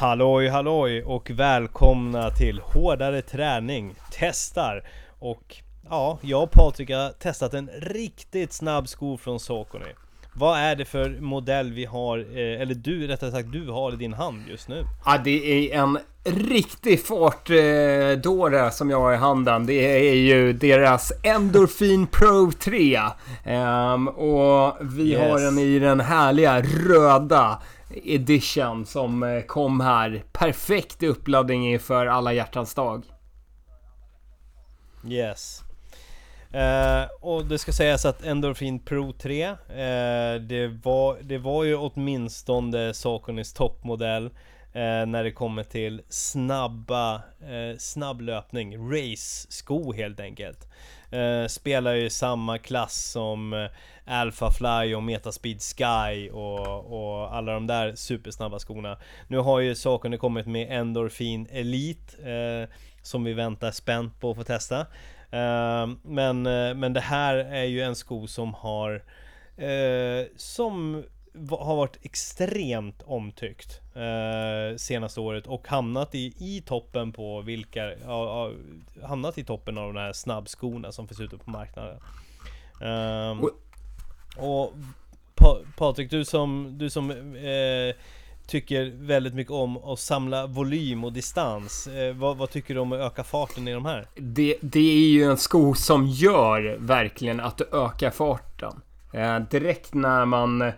Halloj 0.00 0.48
halloj 0.48 1.02
och 1.02 1.30
välkomna 1.30 2.30
till 2.30 2.60
Hårdare 2.60 3.22
Träning 3.22 3.94
Testar. 4.10 4.88
Och 5.18 5.56
ja, 5.90 6.18
jag 6.22 6.42
och 6.42 6.50
Patrik 6.50 6.90
har 6.90 7.10
testat 7.10 7.54
en 7.54 7.68
riktigt 7.68 8.52
snabb 8.52 8.88
sko 8.88 9.16
från 9.16 9.40
Saucony. 9.40 9.94
Vad 10.38 10.58
är 10.58 10.76
det 10.76 10.84
för 10.84 11.20
modell 11.20 11.72
vi 11.72 11.84
har, 11.84 12.18
eh, 12.18 12.60
eller 12.62 12.74
du 12.74 13.06
rättare 13.06 13.30
sagt 13.30 13.52
du 13.52 13.70
har 13.70 13.92
i 13.92 13.96
din 13.96 14.12
hand 14.12 14.42
just 14.50 14.68
nu? 14.68 14.84
Ja, 15.04 15.18
det 15.24 15.72
är 15.74 15.78
en 15.80 15.98
riktig 16.24 17.04
fartdåre 17.06 18.70
som 18.70 18.90
jag 18.90 19.00
har 19.00 19.12
i 19.12 19.16
handen. 19.16 19.66
Det 19.66 20.08
är 20.08 20.14
ju 20.14 20.52
deras 20.52 21.12
Endorphin 21.22 22.06
Pro 22.06 22.52
3. 22.52 23.00
Ehm, 23.44 24.08
och 24.08 24.76
vi 24.80 25.10
Yes. 25.10 25.20
har 25.20 25.40
den 25.40 25.58
i 25.58 25.78
den 25.78 26.00
härliga 26.00 26.62
röda 26.62 27.62
edition 28.04 28.86
som 28.86 29.22
eh, 29.22 29.40
kom 29.42 29.80
här. 29.80 30.22
Perfekt 30.32 31.02
uppladdning 31.02 31.72
inför 31.72 32.06
alla 32.06 32.32
hjärtans 32.32 32.74
dag. 32.74 33.04
Yes 35.08 35.62
eh, 36.52 37.04
Och 37.20 37.44
det 37.44 37.58
ska 37.58 37.72
sägas 37.72 38.04
att 38.04 38.24
Endorphin 38.24 38.78
Pro 38.78 39.12
3 39.12 39.42
eh, 39.44 39.54
det, 40.40 40.80
var, 40.82 41.18
det 41.22 41.38
var 41.38 41.64
ju 41.64 41.76
åtminstone 41.76 42.94
Saconys 42.94 43.52
toppmodell 43.52 44.24
eh, 44.72 45.06
När 45.06 45.24
det 45.24 45.32
kommer 45.32 45.64
till 45.64 46.02
snabba, 46.08 47.14
eh, 47.40 47.76
snabb 47.78 48.20
löpning, 48.20 48.90
race-sko 48.92 49.92
helt 49.92 50.20
enkelt. 50.20 50.68
Eh, 51.10 51.46
Spelar 51.46 51.94
ju 51.94 52.04
i 52.04 52.10
samma 52.10 52.58
klass 52.58 53.10
som 53.12 53.52
eh, 53.52 53.68
Alpha 54.04 54.50
Fly 54.50 54.94
och 54.94 55.02
Metaspeed 55.02 55.60
Sky 55.62 56.30
och, 56.30 56.68
och 56.92 57.36
alla 57.36 57.52
de 57.52 57.66
där 57.66 57.94
supersnabba 57.94 58.58
skorna. 58.58 58.98
Nu 59.28 59.38
har 59.38 59.60
ju 59.60 59.74
Saucony 59.74 60.16
kommit 60.16 60.46
med 60.46 60.78
Endorphin 60.80 61.48
Elite 61.50 62.30
eh, 62.32 62.68
Som 63.02 63.24
vi 63.24 63.32
väntar 63.32 63.70
spänt 63.70 64.20
på 64.20 64.30
att 64.30 64.36
få 64.36 64.44
testa 64.44 64.86
men, 66.02 66.46
eh, 66.46 66.74
men 66.74 66.92
det 66.92 67.00
här 67.00 67.34
är 67.36 67.64
ju 67.64 67.82
en 67.82 67.96
sko 67.96 68.26
som 68.26 68.54
har 68.54 69.02
eh, 69.56 70.26
Som 70.36 71.04
har 71.50 71.76
varit 71.76 71.98
extremt 72.02 73.02
omtyckt 73.06 73.80
eh, 73.94 74.76
Senaste 74.76 75.20
året 75.20 75.46
och 75.46 75.68
hamnat 75.68 76.14
i, 76.14 76.34
i 76.38 76.62
toppen 76.66 77.12
på 77.12 77.40
vilka 77.40 77.92
Hamnat 79.02 79.38
i 79.38 79.44
toppen 79.44 79.78
av 79.78 79.94
de 79.94 80.00
här 80.00 80.12
snabbskorna 80.12 80.92
som 80.92 81.08
finns 81.08 81.20
ute 81.20 81.38
på 81.38 81.50
marknaden. 81.50 82.00
Ehm, 82.82 83.40
Och- 83.40 83.50
och 84.36 84.72
pa 85.34 85.58
Patrik, 85.76 86.10
du 86.10 86.24
som, 86.24 86.74
du 86.78 86.90
som 86.90 87.10
eh, 87.36 87.94
tycker 88.48 88.92
väldigt 88.94 89.34
mycket 89.34 89.52
om 89.52 89.76
att 89.76 89.98
samla 89.98 90.46
volym 90.46 91.04
och 91.04 91.12
distans 91.12 91.86
eh, 91.86 92.14
vad, 92.14 92.36
vad 92.36 92.50
tycker 92.50 92.74
du 92.74 92.80
om 92.80 92.92
att 92.92 92.98
öka 92.98 93.24
farten 93.24 93.68
i 93.68 93.72
de 93.72 93.84
här? 93.84 94.06
Det, 94.14 94.56
det 94.60 95.04
är 95.04 95.08
ju 95.08 95.24
en 95.24 95.36
sko 95.36 95.74
som 95.74 96.06
gör 96.06 96.76
verkligen 96.80 97.40
att 97.40 97.56
du 97.56 97.64
ökar 97.72 98.10
farten. 98.10 98.80
Eh, 99.12 99.38
direkt 99.38 99.94
när 99.94 100.24
man 100.24 100.72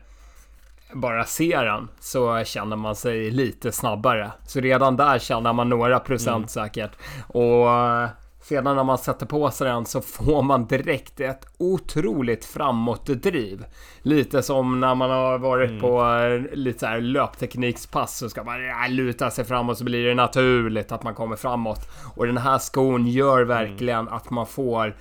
bara 0.93 1.25
ser 1.25 1.65
den 1.65 1.89
så 2.01 2.45
känner 2.45 2.77
man 2.77 2.97
sig 2.97 3.31
lite 3.31 3.73
snabbare. 3.73 4.31
Så 4.47 4.61
redan 4.61 4.97
där 4.97 5.19
känner 5.19 5.53
man 5.53 5.69
några 5.69 6.01
procent 6.01 6.51
säkert. 6.51 6.91
Och 7.27 7.71
eh, 7.71 8.09
sedan 8.43 8.77
när 8.77 8.85
man 8.85 8.99
sätter 8.99 9.27
på 9.27 9.51
sig 9.51 9.67
den 9.69 9.87
så 9.87 10.01
får 10.01 10.43
man 10.43 10.67
direkt 10.67 11.21
ett 11.21 11.47
otroligt 11.59 12.45
framåtdriv. 12.45 13.65
Lite 14.03 14.43
som 14.43 14.81
när 14.81 14.95
man 14.95 15.11
har 15.11 15.39
varit 15.39 15.81
på 15.81 16.05
eh, 16.05 16.57
lite 16.57 16.79
så 16.79 16.87
här 16.87 17.01
löpteknikspass 17.01 18.19
så 18.19 18.31
ska 18.31 18.45
man 18.45 18.65
ja, 18.65 18.87
luta 18.89 19.31
sig 19.31 19.45
framåt 19.45 19.79
så 19.79 19.85
blir 19.85 20.07
det 20.07 20.15
naturligt 20.15 20.93
att 20.93 21.03
man 21.03 21.15
kommer 21.15 21.37
framåt. 21.37 21.89
Och 22.15 22.27
den 22.27 22.39
här 22.39 22.59
skon 22.59 23.07
gör 23.07 23.43
verkligen 23.45 24.09
att 24.09 24.31
man 24.31 24.47
får 24.47 24.97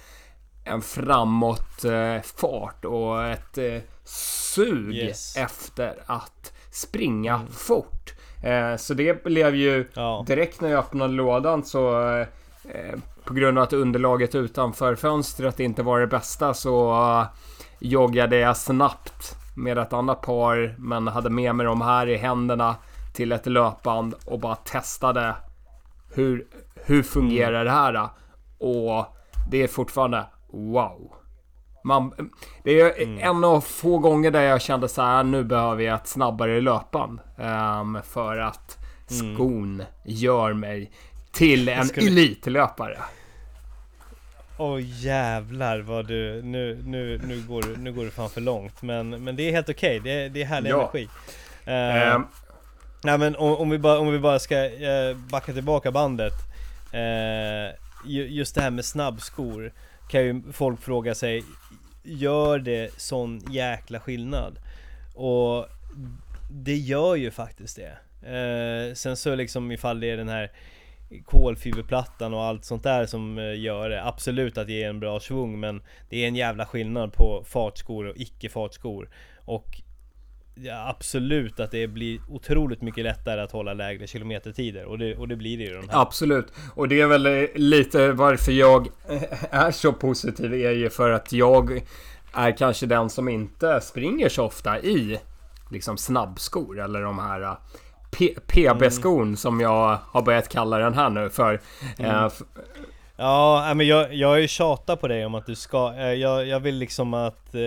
en 0.65 0.81
framåt 0.81 1.83
eh, 1.85 2.89
och 2.89 3.23
ett 3.25 3.57
eh, 3.57 3.81
sug 4.03 4.95
Yes. 4.95 5.37
efter 5.37 5.93
att 6.05 6.53
springa 6.71 7.41
fort. 7.51 8.13
Eh, 8.43 8.75
så 8.75 8.93
det 8.93 9.23
blev 9.23 9.55
ju 9.55 9.87
direkt 10.27 10.61
när 10.61 10.69
jag 10.69 10.79
öppnade 10.79 11.13
lådan 11.13 11.63
så 11.63 12.09
eh, 12.09 12.27
eh, 12.63 12.99
på 13.29 13.35
grund 13.35 13.57
av 13.57 13.63
att 13.63 13.73
underlaget 13.73 14.35
utanför 14.35 14.95
fönstret 14.95 15.59
inte 15.59 15.83
var 15.83 15.99
det 15.99 16.07
bästa 16.07 16.53
så 16.53 16.91
eh, 16.91 17.27
joggade 17.79 18.37
jag 18.37 18.57
snabbt 18.57 19.35
med 19.55 19.77
ett 19.77 19.93
annat 19.93 20.21
par 20.21 20.75
men 20.77 21.07
hade 21.07 21.29
med 21.29 21.55
mig 21.55 21.65
de 21.65 21.81
här 21.81 22.07
i 22.07 22.17
händerna 22.17 22.75
till 23.13 23.31
ett 23.31 23.45
löpband 23.45 24.15
och 24.25 24.39
bara 24.39 24.55
testade 24.55 25.35
hur, 26.13 26.47
hur 26.75 27.03
fungerar 27.03 27.65
det 27.65 27.71
här? 27.71 27.93
då? 27.93 28.09
Och 28.67 29.05
det 29.51 29.63
är 29.63 29.67
fortfarande 29.67 30.25
wow. 30.51 31.11
Man, 31.83 32.13
det 32.63 32.81
är 32.81 33.19
en 33.19 33.43
av 33.43 33.61
få 33.61 33.97
gånger 33.97 34.31
där 34.31 34.41
jag 34.41 34.61
kände 34.61 34.87
så 34.87 35.01
här, 35.01 35.23
nu 35.23 35.43
behöver 35.43 35.83
jag 35.83 35.95
ett 35.95 36.07
snabbare 36.07 36.61
löpband. 36.61 37.19
ehm, 37.37 37.97
för 38.03 38.37
att 38.37 38.77
skon 39.07 39.83
gör 40.05 40.53
mig 40.53 40.91
till 41.31 41.69
en 41.69 41.85
skulle- 41.85 42.07
elitlöpare. 42.07 42.97
Åh 44.59 44.79
jävlar 44.81 45.79
vad 45.79 46.07
du, 46.07 46.41
nu, 46.43 46.81
nu, 46.85 47.21
nu, 47.27 47.41
går, 47.47 47.61
du- 47.61 47.77
nu 47.77 47.93
går 47.93 48.05
du 48.05 48.11
fan 48.11 48.29
för 48.29 48.41
långt. 48.41 48.81
Men, 48.81 49.23
men 49.23 49.35
det 49.35 49.43
är 49.43 49.51
helt 49.51 49.69
okej, 49.69 49.99
det, 49.99 50.11
är- 50.11 50.29
det 50.29 50.41
är 50.41 50.45
härlig 50.45 50.69
Ja. 50.69 50.79
energi. 50.81 51.09
Eh, 51.65 52.13
Ehm, 52.13 52.25
Nej 53.03 53.17
men 53.17 53.35
om, 53.35 53.55
om, 53.55 53.69
vi 53.69 53.77
bara, 53.77 53.99
om 53.99 54.11
vi 54.11 54.19
bara 54.19 54.39
ska 54.39 54.65
eh, 54.65 55.15
backa 55.17 55.53
tillbaka 55.53 55.91
bandet. 55.91 56.33
Ju- 58.05 58.27
Just 58.27 58.55
det 58.55 58.61
här 58.61 58.69
med 58.69 58.85
snabbskor 58.85 59.73
Kan 60.09 60.21
ju 60.21 60.41
folk 60.51 60.81
fråga 60.81 61.15
sig 61.15 61.43
Gör 62.03 62.59
det 62.59 62.89
sån 62.99 63.41
jäkla 63.51 63.99
skillnad? 63.99 64.59
Och 65.15 65.65
det 66.51 66.75
gör 66.75 67.15
ju 67.15 67.31
faktiskt 67.31 67.75
det. 67.77 67.97
Eh, 68.37 68.93
Sen 68.93 69.17
så 69.17 69.35
liksom 69.35 69.71
ifall 69.71 69.99
det 69.99 70.09
är 70.11 70.17
den 70.17 70.29
här 70.29 70.51
kolfiberplattan 71.25 72.33
och 72.33 72.43
allt 72.43 72.65
sånt 72.65 72.83
där 72.83 73.05
som 73.05 73.37
eh, 73.37 73.59
gör 73.59 73.89
det 73.89 74.03
Absolut 74.03 74.57
att 74.57 74.67
det 74.67 74.73
ger 74.73 74.89
en 74.89 74.99
bra 74.99 75.19
svung 75.19 75.59
men 75.59 75.81
Det 76.09 76.23
är 76.23 76.27
en 76.27 76.35
jävla 76.35 76.65
skillnad 76.65 77.13
på 77.13 77.43
fartskor 77.47 78.07
och 78.07 78.17
icke 78.17 78.49
fartskor 78.49 79.09
Och 79.45 79.81
Ja, 80.61 80.89
absolut 80.89 81.59
att 81.59 81.71
det 81.71 81.87
blir 81.87 82.19
otroligt 82.29 82.81
mycket 82.81 83.03
lättare 83.03 83.41
att 83.41 83.51
hålla 83.51 83.73
lägre 83.73 84.07
kilometertider 84.07 84.85
och 84.85 84.97
det, 84.97 85.15
och 85.15 85.27
det 85.27 85.35
blir 85.35 85.57
det 85.57 85.63
ju 85.63 85.73
de 85.73 85.89
här. 85.89 86.01
Absolut. 86.01 86.53
Och 86.75 86.87
det 86.87 87.01
är 87.01 87.07
väl 87.07 87.25
eh, 87.25 87.45
lite 87.55 88.11
varför 88.11 88.51
jag 88.51 88.87
eh, 89.09 89.23
är 89.51 89.71
så 89.71 89.93
positiv 89.93 90.53
är 90.53 90.71
ju 90.71 90.89
för 90.89 91.09
att 91.09 91.33
jag 91.33 91.81
är 92.33 92.57
kanske 92.57 92.85
den 92.85 93.09
som 93.09 93.29
inte 93.29 93.81
springer 93.81 94.29
så 94.29 94.45
ofta 94.45 94.79
i 94.79 95.19
liksom 95.71 95.97
snabbskor 95.97 96.79
eller 96.79 97.01
de 97.01 97.19
här 97.19 97.57
eh, 98.19 98.27
PB-skon 98.47 99.37
som 99.37 99.59
jag 99.59 99.97
har 100.11 100.21
börjat 100.21 100.49
kalla 100.49 100.77
den 100.77 100.93
här 100.93 101.09
nu 101.09 101.29
för. 101.29 101.53
Eh, 101.99 102.23
f- 102.25 102.41
Ja, 103.21 103.73
men 103.75 103.87
jag, 103.87 104.13
jag 104.13 104.27
har 104.27 104.37
ju 104.37 104.47
tjatat 104.47 105.01
på 105.01 105.07
dig 105.07 105.25
om 105.25 105.35
att 105.35 105.45
du 105.45 105.55
ska, 105.55 105.93
eh, 105.97 106.13
jag, 106.13 106.47
jag 106.47 106.59
vill 106.59 106.75
liksom 106.75 107.13
att 107.13 107.55
eh, 107.55 107.61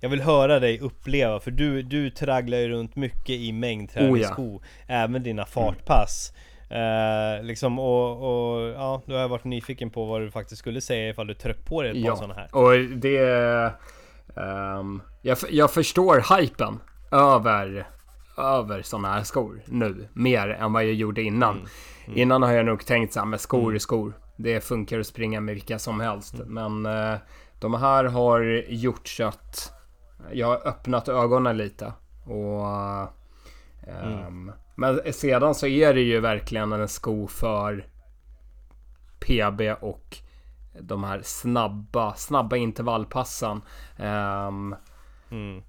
Jag 0.00 0.08
vill 0.08 0.20
höra 0.20 0.60
dig 0.60 0.80
uppleva, 0.80 1.40
för 1.40 1.50
du, 1.50 1.82
du 1.82 2.10
tragglar 2.10 2.58
ju 2.58 2.68
runt 2.68 2.96
mycket 2.96 3.30
i 3.30 3.52
mängdträningssko 3.52 4.60
Även 4.86 5.22
dina 5.22 5.44
fartpass. 5.44 6.32
Eh, 6.70 7.44
Liksom 7.44 7.78
och, 7.78 8.10
och 8.12 8.68
ja, 8.68 9.02
då 9.06 9.14
har 9.14 9.20
jag 9.20 9.28
varit 9.28 9.44
nyfiken 9.44 9.90
på 9.90 10.04
vad 10.04 10.20
du 10.20 10.30
faktiskt 10.30 10.58
skulle 10.58 10.80
säga 10.80 11.08
ifall 11.08 11.26
du 11.26 11.34
tryckte 11.34 11.62
på 11.64 11.82
dig 11.82 11.90
ett 11.90 11.96
par 12.04 12.10
Ja, 12.10 12.16
sådana 12.16 12.34
här. 12.34 12.48
och 12.56 12.78
det... 12.96 13.72
ehm, 14.36 15.02
jag, 15.22 15.38
jag 15.50 15.70
förstår 15.70 16.36
hypen 16.38 16.80
över, 17.10 17.86
över 18.36 18.82
sådana 18.82 19.08
här 19.12 19.22
skor 19.22 19.62
nu. 19.66 20.08
Mer 20.12 20.48
än 20.48 20.72
vad 20.72 20.84
jag 20.84 20.94
gjorde 20.94 21.22
innan. 21.22 21.68
Innan 22.06 22.42
har 22.42 22.52
jag 22.52 22.66
nog 22.66 22.86
tänkt 22.86 23.12
så 23.12 23.20
här 23.20 23.26
med 23.26 23.40
skor 23.40 23.74
är 23.74 23.78
skor. 23.78 24.12
Det 24.36 24.60
funkar 24.60 25.00
att 25.00 25.06
springa 25.06 25.40
med 25.40 25.54
vilka 25.54 25.78
som 25.78 26.00
helst. 26.00 26.34
Men 26.46 26.86
eh, 26.86 27.14
de 27.60 27.74
här 27.74 28.04
har 28.04 28.64
gjort 28.68 29.08
så 29.08 29.24
att 29.24 29.72
jag 30.32 30.46
har 30.46 30.68
öppnat 30.68 31.08
ögonen 31.08 31.56
lite. 31.56 31.92
Och... 32.24 32.66
ehm, 33.88 34.52
Men 34.74 35.12
sedan 35.12 35.54
så 35.54 35.66
är 35.66 35.94
det 35.94 36.00
ju 36.00 36.20
verkligen 36.20 36.72
en 36.72 36.88
sko 36.88 37.26
för 37.26 37.86
PB 39.20 39.60
och 39.80 40.16
de 40.80 41.04
här 41.04 41.20
snabba, 41.24 42.14
snabba 42.14 42.56
intervallpassen. 42.56 43.62
Ehm, 43.96 44.76
mm. 45.30 45.62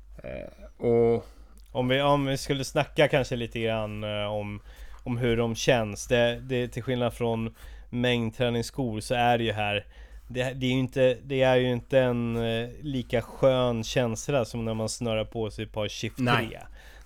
och 0.77 1.25
Om 1.73 1.87
vi, 1.87 2.01
om 2.01 2.25
vi 2.25 2.37
skulle 2.37 2.63
snacka 2.63 3.07
kanske 3.07 3.35
lite 3.35 3.59
grann 3.59 4.03
eh, 4.03 4.25
om, 4.25 4.61
om 5.03 5.17
hur 5.17 5.37
de 5.37 5.55
känns. 5.55 6.07
Det, 6.07 6.39
det, 6.39 6.67
till 6.67 6.83
skillnad 6.83 7.13
från 7.13 7.55
mängdträningsskor 7.89 8.99
så 8.99 9.15
är 9.15 9.37
det 9.37 9.43
ju 9.43 9.51
här 9.51 9.85
det, 10.27 10.53
det, 10.53 10.65
är 10.65 10.71
ju 10.71 10.79
inte, 10.79 11.17
det 11.23 11.41
är 11.41 11.55
ju 11.55 11.71
inte 11.71 11.99
en 11.99 12.37
eh, 12.37 12.69
lika 12.81 13.21
skön 13.21 13.83
känsla 13.83 14.45
som 14.45 14.65
när 14.65 14.73
man 14.73 14.89
snurrar 14.89 15.25
på 15.25 15.51
sig 15.51 15.65
ett 15.65 15.71
par 15.71 15.87
Shift 15.87 16.17
3. 16.17 16.25
Nej. 16.25 16.59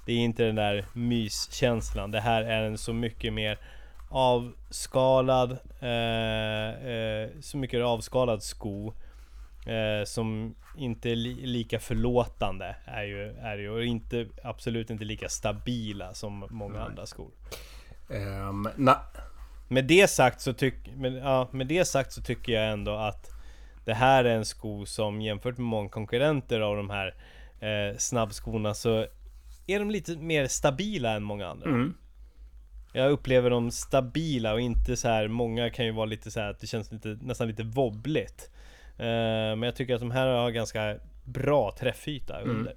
Det 0.05 0.13
är 0.13 0.17
inte 0.17 0.43
den 0.43 0.55
där 0.55 0.85
myskänslan. 0.93 2.11
Det 2.11 2.19
här 2.19 2.43
är 2.43 2.63
en 2.63 2.77
så 2.77 2.93
mycket 2.93 3.33
mer 3.33 3.57
avskalad, 4.09 5.51
eh, 5.79 6.91
eh, 6.91 7.29
så 7.41 7.57
mycket 7.57 7.83
avskalad 7.83 8.43
sko. 8.43 8.93
Eh, 9.67 10.05
som 10.05 10.55
inte 10.77 11.09
är 11.09 11.15
li 11.15 11.45
lika 11.45 11.79
förlåtande 11.79 12.75
är 12.85 13.03
ju, 13.03 13.31
är 13.31 13.57
ju 13.57 13.69
och 13.69 13.85
inte, 13.85 14.27
absolut 14.43 14.89
inte 14.89 15.03
lika 15.03 15.29
stabila 15.29 16.13
som 16.13 16.47
många 16.49 16.73
Nej. 16.73 16.83
andra 16.83 17.05
skor. 17.05 17.31
Um, 18.07 18.69
na. 18.75 19.01
Med 19.67 19.85
det 19.85 20.07
sagt 20.07 20.41
så 20.41 20.53
tyck, 20.53 20.73
med, 20.95 21.13
ja, 21.13 21.49
med 21.51 21.67
det 21.67 21.85
sagt 21.85 22.11
så 22.11 22.21
tycker 22.21 22.53
jag 22.53 22.71
ändå 22.71 22.95
att 22.95 23.29
det 23.85 23.93
här 23.93 24.23
är 24.25 24.35
en 24.35 24.45
sko 24.45 24.85
som 24.85 25.21
jämfört 25.21 25.57
med 25.57 25.65
många 25.65 25.89
konkurrenter 25.89 26.59
av 26.61 26.75
de 26.75 26.89
här 26.89 27.15
eh, 27.59 27.97
snabbskorna 27.97 28.73
så 28.73 29.05
är 29.67 29.79
de 29.79 29.91
lite 29.91 30.17
mer 30.17 30.47
stabila 30.47 31.15
än 31.15 31.23
många 31.23 31.47
andra. 31.47 31.69
Mm. 31.69 31.93
Jag 32.93 33.11
upplever 33.11 33.49
dem 33.49 33.71
stabila 33.71 34.53
och 34.53 34.61
inte 34.61 34.97
så 34.97 35.07
här, 35.07 35.27
många 35.27 35.69
kan 35.69 35.85
ju 35.85 35.91
vara 35.91 36.05
lite 36.05 36.31
så 36.31 36.39
här 36.39 36.49
att 36.49 36.59
det 36.59 36.67
känns 36.67 36.91
lite, 36.91 37.17
nästan 37.21 37.47
lite 37.47 37.63
wobbligt. 37.63 38.51
Eh, 38.97 39.55
men 39.55 39.63
jag 39.63 39.75
tycker 39.75 39.93
att 39.93 39.99
de 39.99 40.11
här 40.11 40.27
har 40.27 40.51
ganska 40.51 40.95
bra 41.23 41.75
träffyta 41.79 42.39
mm. 42.39 42.57
under. 42.57 42.73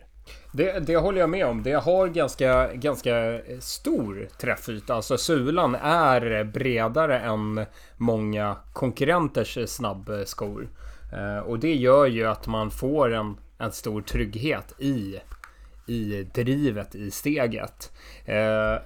Det, 0.53 0.87
det 0.87 0.97
håller 0.97 1.21
jag 1.21 1.31
med 1.31 1.47
om. 1.47 1.63
Det 1.63 1.73
har 1.73 2.09
ganska, 2.09 2.73
ganska 2.75 3.41
stor 3.61 4.29
träffyta. 4.41 4.95
Alltså 4.95 5.19
sulan 5.19 5.75
är 5.75 6.45
bredare 6.45 7.19
än 7.19 7.67
många 7.97 8.57
konkurrenters 8.73 9.59
snabbskor. 9.69 10.69
Eh, 11.13 11.39
och 11.39 11.59
det 11.59 11.75
gör 11.75 12.07
ju 12.07 12.27
att 12.27 12.47
man 12.47 12.71
får 12.71 13.15
en, 13.15 13.37
en 13.59 13.73
stor 13.73 14.03
trygghet 14.03 14.75
i, 14.79 15.21
i 15.87 16.23
drivet 16.35 16.95
i 16.95 17.11
steget. 17.11 17.93
Eh, 18.25 18.79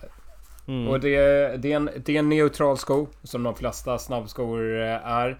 mm. 0.68 0.88
Och 0.88 1.00
det, 1.00 1.16
det, 1.56 1.72
är 1.72 1.76
en, 1.76 1.90
det 1.96 2.14
är 2.14 2.18
en 2.18 2.28
neutral 2.28 2.78
sko 2.78 3.06
som 3.22 3.42
de 3.42 3.54
flesta 3.54 3.98
snabbskor 3.98 4.62
är. 4.62 5.38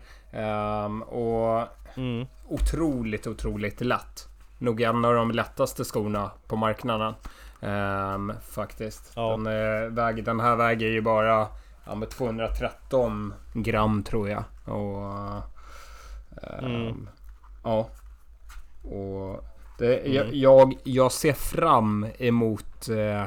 Och 1.01 1.69
mm. 1.97 2.27
otroligt, 2.49 3.27
otroligt 3.27 3.81
lätt. 3.81 4.29
Nog 4.59 4.81
en 4.81 5.05
av 5.05 5.15
de 5.15 5.31
lättaste 5.31 5.85
skorna 5.85 6.31
på 6.47 6.57
marknaden. 6.57 7.15
Um, 7.61 8.33
faktiskt. 8.51 9.13
Ja. 9.17 9.31
Den, 9.31 9.47
uh, 9.47 9.91
väg, 9.91 10.25
den 10.25 10.41
här 10.41 10.57
väger 10.57 10.89
ju 10.89 11.01
bara 11.01 11.49
ja, 11.87 11.95
med 11.95 12.11
213 12.11 13.35
gram 13.55 14.03
tror 14.03 14.29
jag. 14.29 14.45
Och 14.65 15.43
Mm. 16.43 17.09
Ja. 17.65 17.89
Och 18.83 19.45
det, 19.79 19.99
mm. 19.99 20.29
jag, 20.33 20.75
jag 20.85 21.13
ser 21.13 21.33
fram 21.33 22.07
emot 22.19 22.89
eh, 22.89 23.25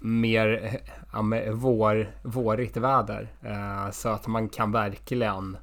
mer 0.00 0.80
ja, 1.12 1.22
vår, 1.52 2.10
vårigt 2.22 2.76
väder. 2.76 3.32
Eh, 3.42 3.90
så 3.90 4.08
att 4.08 4.26
man 4.26 4.48
kan 4.48 4.72
verkligen 4.72 5.56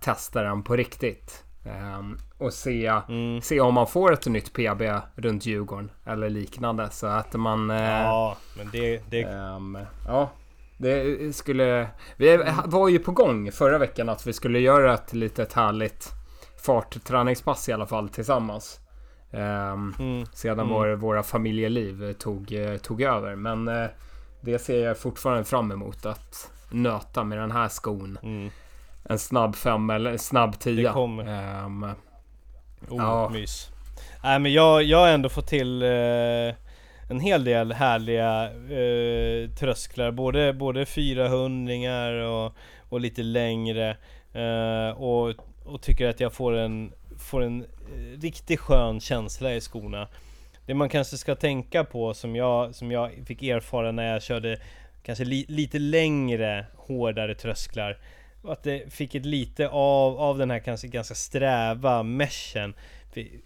testa 0.00 0.42
den 0.42 0.62
på 0.62 0.76
riktigt. 0.76 1.44
Eh, 1.64 2.02
och 2.38 2.52
se, 2.52 2.86
mm. 3.08 3.40
se 3.42 3.60
om 3.60 3.74
man 3.74 3.86
får 3.86 4.12
ett 4.12 4.26
nytt 4.26 4.52
PB 4.52 4.82
runt 5.14 5.46
Djurgården 5.46 5.90
eller 6.06 6.30
liknande. 6.30 6.90
Så 6.90 7.06
att 7.06 7.34
man... 7.34 7.70
Eh, 7.70 7.82
ja, 7.82 8.36
men 8.56 8.70
det... 8.72 9.02
det... 9.10 9.22
Ehm, 9.22 9.78
ja, 10.06 10.30
det 10.76 11.36
skulle... 11.36 11.88
Vi 12.16 12.44
var 12.64 12.88
ju 12.88 12.98
på 12.98 13.12
gång 13.12 13.52
förra 13.52 13.78
veckan 13.78 14.08
att 14.08 14.26
vi 14.26 14.32
skulle 14.32 14.58
göra 14.58 14.94
ett 14.94 15.12
litet 15.12 15.52
härligt 15.52 16.12
fartträningspass 16.62 17.68
i 17.68 17.72
alla 17.72 17.86
fall 17.86 18.08
tillsammans. 18.08 18.80
Um, 19.30 19.94
mm. 19.98 20.26
Sedan 20.32 20.60
mm. 20.60 20.68
Vår, 20.68 20.88
våra 20.88 21.22
familjeliv 21.22 22.12
tog, 22.12 22.54
tog 22.82 23.02
över. 23.02 23.36
Men 23.36 23.68
uh, 23.68 23.86
det 24.40 24.58
ser 24.58 24.84
jag 24.84 24.98
fortfarande 24.98 25.44
fram 25.44 25.72
emot 25.72 26.06
att 26.06 26.50
nöta 26.70 27.24
med 27.24 27.38
den 27.38 27.50
här 27.50 27.68
skon. 27.68 28.18
Mm. 28.22 28.50
En 29.08 29.18
snabb 29.18 29.56
fem 29.56 29.90
eller 29.90 30.10
en 30.10 30.18
snabb 30.18 30.58
tia. 30.58 30.88
Det 30.88 30.94
kommer. 30.94 31.64
Um, 31.64 31.84
oh, 31.84 31.92
ja. 32.88 33.28
mys. 33.28 33.70
Nej 34.22 34.38
men 34.38 34.52
jag, 34.52 34.82
jag 34.82 34.98
har 34.98 35.08
ändå 35.08 35.28
fått 35.28 35.46
till 35.46 35.82
uh 35.82 36.54
en 37.10 37.20
hel 37.20 37.44
del 37.44 37.72
härliga 37.72 38.44
eh, 38.50 39.50
trösklar, 39.50 40.10
både, 40.10 40.52
både 40.52 40.86
400 40.86 42.30
och, 42.30 42.52
och 42.88 43.00
lite 43.00 43.22
längre. 43.22 43.96
Eh, 44.32 44.90
och, 44.90 45.34
och 45.64 45.82
tycker 45.82 46.08
att 46.08 46.20
jag 46.20 46.32
får 46.32 46.52
en, 46.56 46.92
får 47.18 47.42
en 47.42 47.62
eh, 47.62 48.20
riktigt 48.20 48.60
skön 48.60 49.00
känsla 49.00 49.54
i 49.54 49.60
skorna. 49.60 50.08
Det 50.66 50.74
man 50.74 50.88
kanske 50.88 51.16
ska 51.16 51.34
tänka 51.34 51.84
på 51.84 52.14
som 52.14 52.36
jag, 52.36 52.74
som 52.74 52.90
jag 52.90 53.10
fick 53.26 53.42
erfara 53.42 53.92
när 53.92 54.12
jag 54.12 54.22
körde 54.22 54.58
kanske 55.02 55.24
li, 55.24 55.44
lite 55.48 55.78
längre, 55.78 56.66
hårdare 56.76 57.34
trösklar. 57.34 57.98
Att 58.44 58.62
det 58.62 58.92
fick 58.92 59.14
ett 59.14 59.26
lite 59.26 59.68
av, 59.68 60.18
av 60.18 60.38
den 60.38 60.50
här 60.50 60.58
kanske 60.58 60.88
ganska 60.88 61.14
sträva 61.14 62.02
meshen 62.02 62.74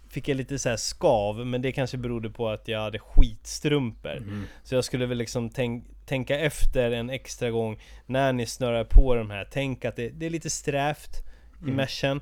fick 0.09 0.27
jag 0.27 0.37
lite 0.37 0.59
så 0.59 0.77
skav, 0.77 1.45
men 1.47 1.61
det 1.61 1.71
kanske 1.71 1.97
berodde 1.97 2.29
på 2.29 2.49
att 2.49 2.67
jag 2.67 2.79
hade 2.79 2.99
skitstrumpor. 2.99 4.17
Mm. 4.17 4.43
Så 4.63 4.75
jag 4.75 4.83
skulle 4.83 5.05
väl 5.05 5.17
liksom 5.17 5.49
tänk, 5.49 5.85
tänka 6.05 6.39
efter 6.39 6.91
en 6.91 7.09
extra 7.09 7.51
gång 7.51 7.79
när 8.05 8.33
ni 8.33 8.45
snörar 8.45 8.83
på 8.83 9.15
de 9.15 9.29
här. 9.29 9.47
Tänk 9.51 9.85
att 9.85 9.95
det, 9.95 10.09
det 10.09 10.25
är 10.25 10.29
lite 10.29 10.49
strävt 10.49 11.23
i 11.59 11.63
mm. 11.63 11.75
meshen. 11.75 12.21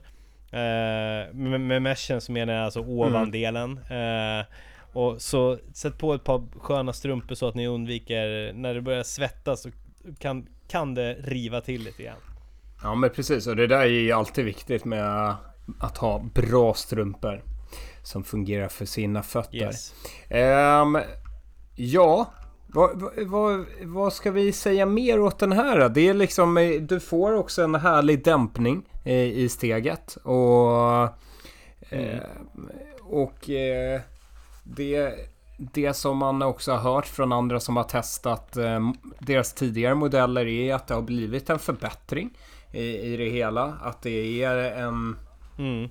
Uh, 0.54 1.34
med, 1.34 1.62
med 1.62 1.82
meshen 1.82 2.22
så 2.22 2.32
menar 2.32 2.54
jag 2.54 2.64
alltså 2.66 2.80
ovandelen. 2.80 3.80
Mm. 3.90 4.40
Uh, 4.40 4.46
och 4.94 5.22
så 5.22 5.58
sätt 5.74 5.98
på 5.98 6.14
ett 6.14 6.24
par 6.24 6.60
sköna 6.60 6.94
strumpor 6.94 7.36
så 7.36 7.48
att 7.48 7.56
ni 7.56 7.68
undviker 7.68 8.54
när 8.54 8.74
det 8.74 8.82
börjar 8.82 9.04
svettas 9.04 9.62
så 9.62 9.70
kan, 10.20 10.48
kan 10.68 10.94
det 10.94 11.14
riva 11.14 11.62
till 11.62 11.84
lite 11.84 12.04
grann. 12.04 12.31
Ja 12.84 12.96
men 12.96 13.10
precis 13.10 13.48
och 13.48 13.56
det 13.56 13.68
där 13.68 13.80
är 13.80 13.86
ju 13.86 14.12
alltid 14.12 14.46
viktigt 14.46 14.86
med 14.86 15.36
att 15.80 15.98
ha 15.98 16.20
bra 16.34 16.74
strumpor 16.74 17.44
som 18.04 18.24
fungerar 18.24 18.68
för 18.68 18.86
sina 18.86 19.24
fötter. 19.24 19.58
Yes. 19.58 19.94
Um, 20.30 21.00
ja, 21.76 22.34
vad, 22.68 23.10
vad, 23.28 23.66
vad 23.82 24.14
ska 24.14 24.32
vi 24.32 24.52
säga 24.52 24.86
mer 24.86 25.20
åt 25.20 25.40
den 25.40 25.52
här? 25.52 25.90
Det 25.90 26.08
är 26.08 26.14
liksom, 26.14 26.58
eh, 26.58 26.82
du 26.82 27.00
får 27.00 27.34
också 27.34 27.64
en 27.64 27.76
härlig 27.76 28.24
dämpning 28.24 28.84
i, 29.06 29.44
i 29.44 29.50
steget 29.50 30.16
och 30.16 31.02
mm. 31.90 32.10
eh, 32.10 32.22
och 33.02 33.50
eh, 33.50 34.02
det 34.64 35.14
det 35.74 35.94
som 35.94 36.18
man 36.18 36.42
också 36.42 36.72
har 36.72 36.94
hört 36.94 37.08
från 37.08 37.32
andra 37.32 37.60
som 37.60 37.78
har 37.78 37.84
testat 37.84 38.58
eh, 38.58 38.92
deras 39.20 39.54
tidigare 39.54 39.96
modeller 39.96 40.48
är 40.48 40.76
att 40.76 40.88
det 40.88 40.94
har 40.94 41.02
blivit 41.02 41.50
en 41.50 41.60
förbättring 41.60 42.38
i, 42.72 43.14
i 43.14 43.18
det 43.18 43.30
hela. 43.30 43.64
Att 43.82 44.02
det 44.02 44.44
är 44.44 44.58
en 44.58 45.16
Mm. 45.58 45.90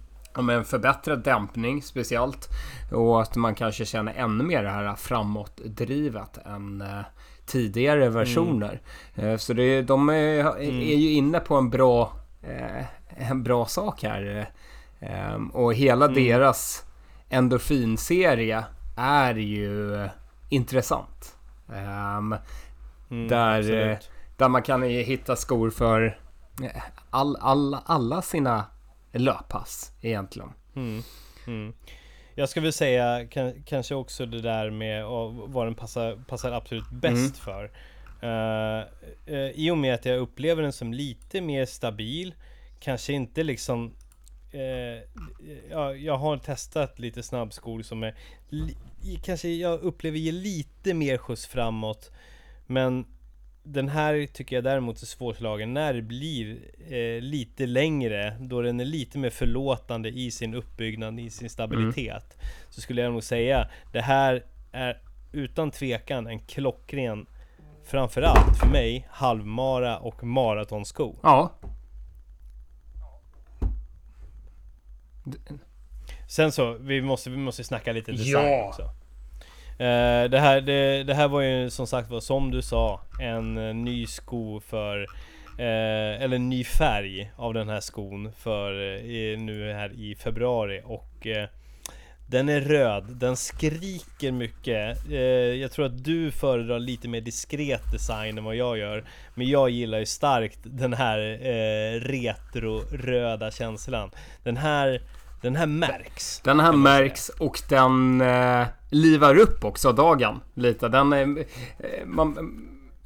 En 0.51 0.65
förbättrad 0.65 1.23
dämpning 1.23 1.83
speciellt. 1.83 2.49
Och 2.93 3.23
att 3.23 3.37
man 3.37 3.55
kanske 3.55 3.85
känner 3.85 4.15
ännu 4.15 4.45
mer 4.45 4.63
det 4.63 4.71
här 4.71 4.95
framåtdrivet 4.95 6.39
än 6.47 6.81
eh, 6.81 7.01
tidigare 7.47 8.03
mm. 8.03 8.15
versioner. 8.15 8.81
Mm. 9.15 9.39
så 9.39 9.53
det, 9.53 9.83
de 9.83 10.09
är, 10.09 10.41
mm. 10.41 10.81
är, 10.81 10.97
ju 10.97 11.13
inne 11.13 11.41
på 11.41 11.55
en 11.55 11.71
bra, 11.71 12.13
eh, 12.43 12.85
en 13.31 13.43
bra 13.43 13.67
sak 13.67 14.03
här. 14.03 14.51
Ehm, 15.01 15.49
och 15.49 15.75
hela 15.75 16.05
mm. 16.05 16.15
deras 16.15 16.85
endorfinserie 17.29 18.65
är 18.97 19.35
ju 19.35 20.09
intressant. 20.49 21.37
Um, 21.67 22.37
där, 23.29 23.99
där 24.37 24.49
man 24.49 24.63
kan 24.63 24.83
hitta 24.83 25.37
skor 25.37 25.71
för 25.71 26.19
all, 27.11 27.37
all, 27.37 27.75
alla 27.85 28.23
sina 28.23 28.67
löppass 29.13 29.93
egentligen. 30.01 30.53
Mm. 30.77 31.03
Mm. 31.47 31.75
Jag 32.35 32.49
ska 32.49 32.61
väl 32.61 32.73
säga 32.73 33.27
kanske 33.65 33.95
också 33.95 34.27
det 34.27 34.41
där 34.41 34.71
med 34.71 35.05
vad 35.47 35.67
den 35.67 35.75
passar, 35.75 36.25
passar 36.29 36.53
absolut 36.53 36.91
bäst 36.91 37.15
mm. 37.15 37.33
för. 37.33 37.71
Uh, 38.23 38.85
uh, 39.35 39.51
I 39.51 39.71
och 39.71 39.79
med 39.79 39.95
att 39.95 40.05
jag 40.05 40.19
upplever 40.19 40.63
den 40.63 40.73
som 40.73 40.93
lite 40.93 41.41
mer 41.41 41.67
stabil, 41.67 42.35
kanske 42.81 43.13
inte 43.13 43.43
liksom 43.43 43.95
uh, 44.55 44.61
ja, 45.71 45.95
jag 45.95 46.19
har 46.19 46.37
testat 46.37 46.99
lite 46.99 47.23
snabbskor 47.23 47.83
som 47.83 48.03
är 48.03 48.15
kanske 49.23 49.49
jag 49.49 49.81
upplever 49.81 50.19
ger 50.19 50.33
lite 50.33 50.95
mer 50.95 51.19
skjuts 51.19 51.47
framåt. 51.47 52.11
Men 52.67 53.07
den 53.63 53.89
här 53.89 54.27
tycker 54.27 54.57
jag 54.57 54.65
däremot 54.65 55.03
är 55.03 55.07
svårslagen 55.07 55.75
när 55.75 55.95
det 55.95 56.03
blir 56.03 56.59
eh, 56.89 57.21
lite 57.23 57.67
längre, 57.67 58.37
då 58.41 58.63
den 58.63 58.81
är 58.81 58.85
lite 58.85 59.19
mer 59.19 59.31
förlåtande 59.31 60.09
i 60.09 60.31
sin 60.31 60.55
uppbyggnad, 60.55 61.21
i 61.21 61.31
sin 61.31 61.51
stabilitet. 61.51 62.35
Mm. 62.35 62.47
Så 62.71 62.81
skulle 62.81 63.03
jag 63.03 63.13
nog 63.13 63.23
säga, 63.23 63.69
det 63.93 64.01
här 64.01 64.45
är 64.73 65.01
utan 65.33 65.71
tvekan 65.71 66.27
en 66.27 66.39
klockren, 66.39 67.27
framförallt 67.85 68.59
för 68.59 68.67
mig, 68.67 69.09
halvmara 69.11 69.99
och 69.99 70.25
maratonsko. 70.25 71.17
Ja. 71.23 71.53
Sen 76.29 76.53
så, 76.53 76.73
vi 76.73 77.03
måste, 77.03 77.31
vi 77.31 77.37
måste 77.37 77.65
snacka 77.65 77.93
lite 77.93 78.13
design 78.13 78.49
ja. 78.49 78.69
också. 78.69 78.83
Eh, 79.81 80.31
det, 80.31 80.39
här, 80.39 80.61
det, 80.61 81.05
det 81.05 81.15
här 81.15 81.29
var 81.29 81.41
ju 81.41 81.71
som 81.71 81.87
sagt 81.87 82.11
var 82.11 82.21
som 82.21 82.51
du 82.51 82.63
sa 82.63 83.01
en 83.21 83.59
eh, 83.59 83.75
ny 83.75 84.07
sko 84.07 84.61
för 84.61 85.01
eh, 85.59 86.23
Eller 86.23 86.37
en 86.37 86.49
ny 86.49 86.65
färg 86.65 87.31
av 87.37 87.55
den 87.55 87.69
här 87.69 87.81
skon 87.81 88.33
för 88.39 88.97
eh, 88.97 89.39
nu 89.39 89.73
här 89.73 89.93
i 89.93 90.15
februari 90.15 90.83
och 90.85 91.27
eh, 91.27 91.49
den 92.31 92.49
är 92.49 92.61
röd, 92.61 93.05
den 93.09 93.37
skriker 93.37 94.33
mycket. 94.33 95.11
Eh, 95.11 95.19
jag 95.61 95.73
tror 95.73 95.87
att 95.87 96.05
du 96.05 96.31
föredrar 96.31 96.79
lite 96.79 97.09
mer 97.09 97.21
diskret 97.21 97.93
design 97.93 98.39
än 98.39 98.45
vad 98.45 98.57
jag 98.57 98.79
gör. 98.79 99.05
Men 99.35 99.49
jag 99.49 99.71
gillar 99.71 99.99
ju 99.99 100.07
starkt 100.07 100.59
den 100.63 100.93
här 100.93 101.19
eh, 101.19 102.01
retro-röda 102.01 103.51
känslan. 103.51 104.11
Den 104.43 104.57
här, 104.57 105.01
den 105.41 105.57
här 105.57 105.67
märks. 105.67 106.41
Den 106.45 106.61
här 106.61 106.73
märks 106.73 107.29
och 107.29 107.63
den 107.69 108.21
eh, 108.21 108.67
livar 108.91 109.39
upp 109.39 109.65
också 109.65 109.93
dagen 109.93 110.41
lite. 110.55 110.89
Den 110.89 111.13
är... 111.13 111.39
Eh, 111.79 112.07
man, 112.07 112.37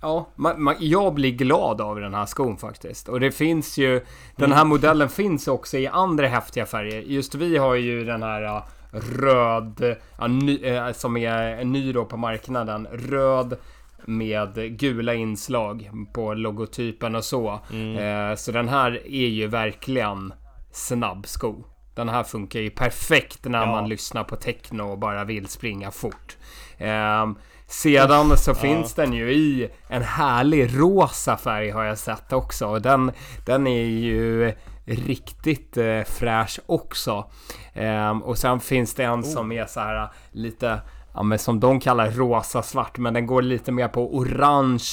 Ja, 0.00 0.28
man, 0.34 0.62
man, 0.62 0.74
jag 0.78 1.14
blir 1.14 1.30
glad 1.30 1.80
av 1.80 2.00
den 2.00 2.14
här 2.14 2.26
skon 2.26 2.56
faktiskt. 2.56 3.08
Och 3.08 3.20
det 3.20 3.30
finns 3.30 3.78
ju... 3.78 4.04
Den 4.36 4.52
här 4.52 4.64
modellen 4.64 5.08
finns 5.08 5.48
också 5.48 5.78
i 5.78 5.86
andra 5.86 6.26
häftiga 6.26 6.66
färger. 6.66 7.00
Just 7.00 7.34
vi 7.34 7.56
har 7.56 7.74
ju 7.74 8.04
den 8.04 8.22
här 8.22 8.62
röd, 8.90 9.96
ja, 10.18 10.26
ny, 10.26 10.64
eh, 10.64 10.92
som 10.92 11.16
är 11.16 11.64
ny 11.64 11.92
då 11.92 12.04
på 12.04 12.16
marknaden. 12.16 12.86
Röd 12.92 13.56
med 14.04 14.78
gula 14.78 15.14
inslag 15.14 15.90
på 16.12 16.34
logotypen 16.34 17.14
och 17.14 17.24
så. 17.24 17.60
Eh, 17.98 18.36
så 18.36 18.52
den 18.52 18.68
här 18.68 19.06
är 19.06 19.28
ju 19.28 19.46
verkligen 19.46 20.32
snabbsko. 20.72 21.64
Den 21.94 22.08
här 22.08 22.22
funkar 22.22 22.60
ju 22.60 22.70
perfekt 22.70 23.44
när 23.44 23.58
Ja. 23.60 23.66
man 23.66 23.88
lyssnar 23.88 24.24
på 24.24 24.36
techno 24.36 24.82
och 24.82 24.98
bara 24.98 25.24
vill 25.24 25.48
springa 25.48 25.90
fort. 25.90 26.36
Ehm, 26.78 27.34
sedan 27.66 28.36
så 28.36 28.54
finns 28.54 28.94
den 28.94 29.12
ju 29.12 29.32
i 29.32 29.70
en 29.88 30.02
härlig 30.02 30.70
rosa 30.80 31.36
färg 31.36 31.70
har 31.70 31.84
jag 31.84 31.98
sett 31.98 32.32
också. 32.32 32.66
Och 32.66 32.82
den, 32.82 33.12
den 33.46 33.66
är 33.66 33.84
ju 33.86 34.52
riktigt 34.84 35.76
eh, 35.76 36.02
fräsch 36.04 36.60
också. 36.66 37.30
Ehm, 37.74 38.22
och 38.22 38.38
sen 38.38 38.60
finns 38.60 38.94
det 38.94 39.04
en 39.04 39.22
som 39.24 39.52
är 39.52 39.66
så 39.66 39.80
här 39.80 40.08
lite, 40.32 40.80
ja 41.14 41.22
men 41.22 41.38
som 41.38 41.60
de 41.60 41.80
kallar 41.80 42.10
rosa 42.10 42.62
svart, 42.62 42.98
men 42.98 43.14
den 43.14 43.26
går 43.26 43.42
lite 43.42 43.72
mer 43.72 43.88
på 43.88 44.16
orange 44.16 44.84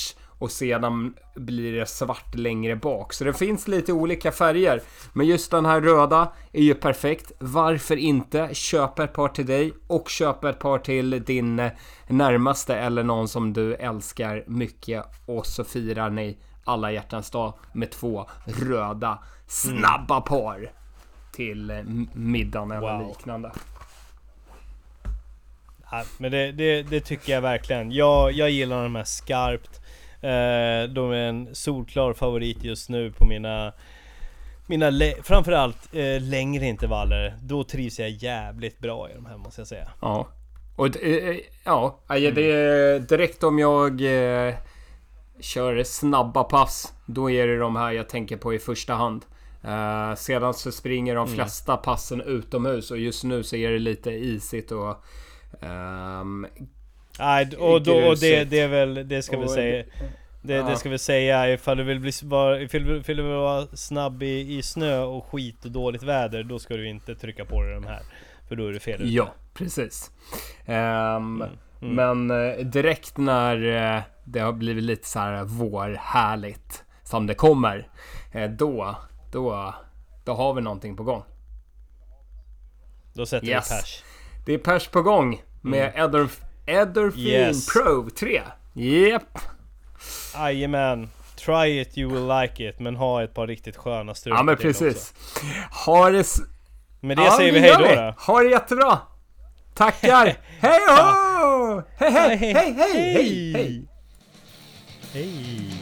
och 0.41 0.51
sedan 0.51 1.13
blir 1.35 1.79
det 1.79 1.85
svart 1.85 2.35
längre 2.35 2.75
bak. 2.75 3.13
Så 3.13 3.23
det 3.23 3.33
finns 3.33 3.67
lite 3.67 3.93
olika 3.93 4.31
färger. 4.31 4.81
Men 5.13 5.27
just 5.27 5.51
den 5.51 5.65
här 5.65 5.81
röda 5.81 6.31
är 6.51 6.61
ju 6.63 6.73
perfekt. 6.73 7.31
Varför 7.39 7.95
inte? 7.97 8.49
Köp 8.53 8.99
ett 8.99 9.13
par 9.13 9.27
till 9.27 9.45
dig 9.45 9.73
och 9.87 10.09
köp 10.09 10.43
ett 10.43 10.59
par 10.59 10.79
till 10.79 11.23
din 11.23 11.69
närmaste 12.07 12.75
eller 12.75 13.03
någon 13.03 13.27
som 13.27 13.53
du 13.53 13.75
älskar 13.75 14.43
mycket. 14.47 15.03
Och 15.25 15.45
så 15.45 15.63
firar 15.63 16.09
ni 16.09 16.37
alla 16.63 16.91
hjärtans 16.91 17.31
dag 17.31 17.53
med 17.73 17.91
två 17.91 18.25
röda 18.45 19.19
snabba 19.47 20.21
par 20.21 20.71
till 21.31 21.71
middagen 22.13 22.71
eller 22.71 22.97
Wow. 22.99 23.07
liknande. 23.07 23.51
Ja, 25.91 26.03
men 26.17 26.31
det, 26.31 26.51
det, 26.51 26.83
det 26.83 26.99
tycker 26.99 27.33
jag 27.33 27.41
verkligen. 27.41 27.91
Jag, 27.91 28.31
jag 28.31 28.49
gillar 28.49 28.83
de 28.83 28.95
här 28.95 29.03
skarpt. 29.03 29.80
Eh, 30.21 30.89
de 30.89 31.11
är 31.11 31.29
en 31.29 31.55
solklar 31.55 32.13
favorit 32.13 32.63
just 32.63 32.89
nu 32.89 33.11
på 33.11 33.25
mina 33.25 33.73
mina 34.71 34.91
framförallt 35.23 35.95
eh, 35.95 36.21
längre 36.21 36.65
intervaller. 36.65 37.35
Då 37.41 37.63
trivs 37.63 37.99
jag 37.99 38.09
jävligt 38.09 38.79
bra 38.79 39.09
i 39.09 39.13
de 39.13 39.25
här 39.25 39.37
måste 39.37 39.61
jag 39.61 39.67
säga. 39.67 39.89
Ja. 40.01 40.27
Och 40.75 40.91
det, 40.91 41.29
eh, 41.29 41.37
ja, 41.63 41.99
det 42.07 42.51
är 42.51 42.99
direkt 42.99 43.43
om 43.43 43.59
jag 43.59 44.01
eh, 44.01 44.55
kör 45.39 45.83
snabba 45.83 46.43
pass. 46.43 46.93
Då 47.05 47.31
är 47.31 47.47
det 47.47 47.57
de 47.57 47.75
här 47.75 47.91
jag 47.91 48.09
tänker 48.09 48.37
på 48.37 48.53
i 48.53 48.59
första 48.59 48.93
hand. 48.93 49.25
Eh, 49.63 50.15
sedan 50.15 50.53
så 50.53 50.71
springer 50.71 51.15
de 51.15 51.27
flesta 51.27 51.77
passen 51.77 52.21
utomhus 52.21 52.91
och 52.91 52.97
just 52.97 53.23
nu 53.23 53.43
så 53.43 53.55
är 53.55 53.71
det 53.71 53.79
lite 53.79 54.11
isigt 54.11 54.71
och... 54.71 55.03
Nej, 57.19 57.55
och, 57.57 57.81
då, 57.83 57.95
och 58.09 58.17
det, 58.17 58.43
det 58.43 58.59
är 58.59 58.67
väl, 58.67 59.07
det 59.07 59.21
ska 59.21 59.39
vi 59.39 59.47
säga. 59.47 59.83
Det, 60.43 60.53
Ja. 60.53 60.63
det 60.69 60.75
ska 60.75 60.89
vi 60.89 60.97
säga 60.97 61.53
ifall 61.53 61.77
du 61.77 61.83
vill 61.83 61.99
bli 61.99 62.11
var, 62.23 62.59
ifall 62.59 62.83
du 62.83 62.99
vill 62.99 63.21
vara 63.21 63.67
snabb 63.73 64.23
i, 64.23 64.57
i 64.57 64.61
snö 64.61 64.99
och 64.99 65.25
skit 65.25 65.65
och 65.65 65.71
dåligt 65.71 66.03
väder. 66.03 66.43
Då 66.43 66.59
ska 66.59 66.77
du 66.77 66.89
inte 66.89 67.15
trycka 67.15 67.45
på 67.45 67.61
dig 67.63 67.73
de 67.73 67.83
här. 67.85 68.01
För 68.47 68.55
då 68.55 68.67
är 68.67 68.71
du 68.71 68.79
fel 68.79 69.01
ute. 69.01 69.09
ja, 69.09 69.33
precis. 69.53 70.11
Ehm, 70.65 71.43
Mm. 71.83 71.95
Men 71.95 72.49
eh, 72.59 72.65
direkt 72.65 73.17
när 73.17 73.65
eh, 73.95 74.01
det 74.25 74.39
har 74.39 74.53
blivit 74.53 74.83
lite 74.83 75.07
så 75.07 75.19
här 75.19 75.43
vårhärligt 75.43 76.83
som 77.03 77.27
det 77.27 77.33
kommer. 77.33 77.87
eh, 78.31 78.49
Då, 78.51 78.95
då, 79.31 79.73
då 80.25 80.33
har 80.33 80.53
vi 80.53 80.61
någonting 80.61 80.95
på 80.97 81.03
gång. 81.03 81.23
Då 83.13 83.25
sätter 83.25 83.47
Yes. 83.47 83.71
vi 83.71 83.75
pers. 83.75 84.03
Det 84.45 84.53
är 84.53 84.57
pers 84.57 84.87
på 84.87 85.01
gång 85.01 85.41
med 85.61 85.93
Edorf, 85.95 85.99
Edorfin 85.99 86.45
Mm. 86.67 87.17
Yes. 87.17 87.65
Pro 87.73 88.09
3. 88.09 88.41
Yep. 88.75 89.23
Jajamän. 90.33 91.09
Try 91.35 91.81
it 91.81 91.97
you 91.97 92.11
will 92.11 92.41
like 92.41 92.69
it. 92.69 92.79
Men 92.79 92.95
ha 92.95 93.23
ett 93.23 93.33
par 93.33 93.47
riktigt 93.47 93.77
sköna 93.77 94.15
strumpor 94.15 94.39
Ja 94.39 94.43
men 94.43 94.57
precis. 94.57 95.13
Ha 95.85 96.09
det... 96.09 96.27
Med 96.99 97.17
det 97.17 97.23
ja, 97.23 97.37
säger 97.37 97.51
vi 97.51 97.59
hej 97.59 97.75
då 97.79 97.95
då. 97.95 98.13
Ha 98.17 98.39
det 98.39 98.49
jättebra. 98.49 98.99
Tackar. 99.73 100.25
hej 100.59 100.79
ho! 100.87 101.81
Hej 101.97 102.11
hej 102.11 102.37
hej 102.37 102.53
hej 102.53 102.73
hej 102.73 103.53
hej. 103.53 103.87
Hej! 105.13 105.80